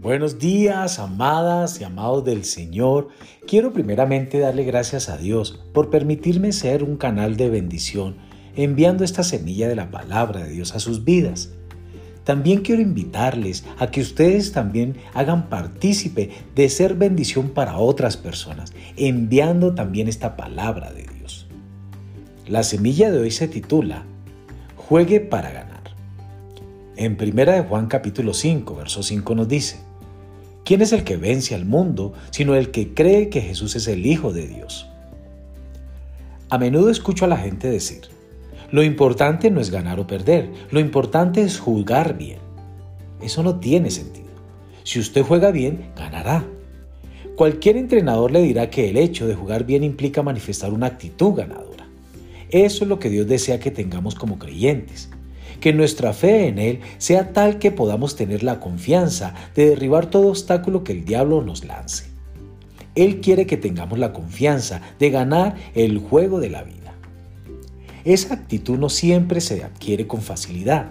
[0.00, 3.08] Buenos días, amadas y amados del Señor.
[3.48, 8.16] Quiero primeramente darle gracias a Dios por permitirme ser un canal de bendición,
[8.54, 11.50] enviando esta semilla de la palabra de Dios a sus vidas.
[12.22, 18.72] También quiero invitarles a que ustedes también hagan partícipe de ser bendición para otras personas,
[18.96, 21.48] enviando también esta palabra de Dios.
[22.46, 24.04] La semilla de hoy se titula
[24.76, 25.82] Juegue para ganar.
[26.94, 29.87] En 1 de Juan capítulo 5, verso 5 nos dice,
[30.68, 34.04] ¿quién es el que vence al mundo sino el que cree que Jesús es el
[34.04, 34.86] Hijo de Dios?
[36.50, 38.02] A menudo escucho a la gente decir,
[38.70, 42.40] lo importante no es ganar o perder, lo importante es jugar bien.
[43.22, 44.28] Eso no tiene sentido.
[44.84, 46.44] Si usted juega bien, ganará.
[47.34, 51.86] Cualquier entrenador le dirá que el hecho de jugar bien implica manifestar una actitud ganadora.
[52.50, 55.08] Eso es lo que Dios desea que tengamos como creyentes
[55.60, 60.28] que nuestra fe en Él sea tal que podamos tener la confianza de derribar todo
[60.28, 62.06] obstáculo que el diablo nos lance.
[62.94, 66.94] Él quiere que tengamos la confianza de ganar el juego de la vida.
[68.04, 70.88] Esa actitud no siempre se adquiere con facilidad.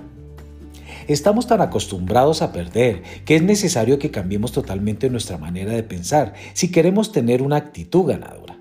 [1.08, 6.34] Estamos tan acostumbrados a perder que es necesario que cambiemos totalmente nuestra manera de pensar
[6.54, 8.60] si queremos tener una actitud ganadora.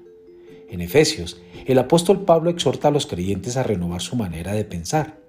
[0.68, 5.25] En Efesios, el apóstol Pablo exhorta a los creyentes a renovar su manera de pensar.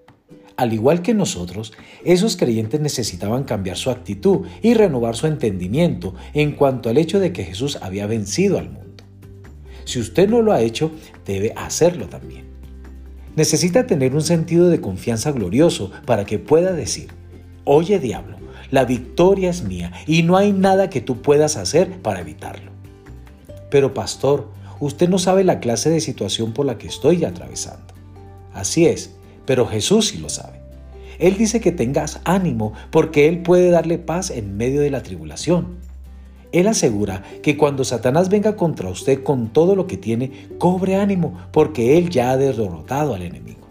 [0.58, 6.54] Al igual que nosotros, esos creyentes necesitaban cambiar su actitud y renovar su entendimiento en
[6.54, 9.04] cuanto al hecho de que Jesús había vencido al mundo.
[9.86, 10.92] Si usted no lo ha hecho,
[11.28, 12.46] debe hacerlo también.
[13.36, 17.10] Necesita tener un sentido de confianza glorioso para que pueda decir,
[17.64, 18.38] oye diablo,
[18.72, 22.72] la victoria es mía y no hay nada que tú puedas hacer para evitarlo.
[23.70, 27.94] Pero pastor, usted no sabe la clase de situación por la que estoy atravesando.
[28.54, 29.17] Así es,
[29.48, 30.60] pero Jesús sí lo sabe.
[31.18, 35.78] Él dice que tengas ánimo porque Él puede darle paz en medio de la tribulación.
[36.52, 41.36] Él asegura que cuando Satanás venga contra usted con todo lo que tiene, cobre ánimo
[41.52, 43.68] porque Él ya ha derrotado al enemigo.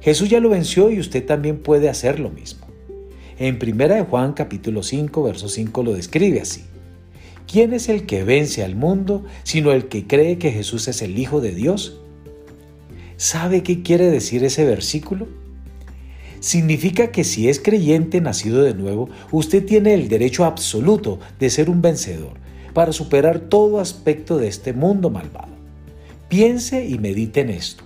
[0.00, 2.66] Jesús ya lo venció y usted también puede hacer lo mismo.
[3.38, 6.64] En 1 de Juan capítulo 5, verso 5 lo describe así.
[7.50, 11.18] ¿Quién es el que vence al mundo sino el que cree que Jesús es el
[11.18, 12.00] Hijo de Dios?
[13.24, 15.28] ¿Sabe qué quiere decir ese versículo?
[16.40, 21.70] Significa que si es creyente nacido de nuevo, usted tiene el derecho absoluto de ser
[21.70, 22.34] un vencedor
[22.74, 25.54] para superar todo aspecto de este mundo malvado.
[26.28, 27.84] Piense y medite en esto.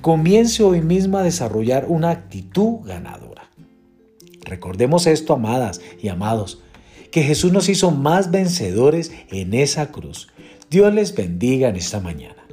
[0.00, 3.50] Comience hoy mismo a desarrollar una actitud ganadora.
[4.40, 6.62] Recordemos esto, amadas y amados,
[7.10, 10.28] que Jesús nos hizo más vencedores en esa cruz.
[10.70, 12.45] Dios les bendiga en esta mañana.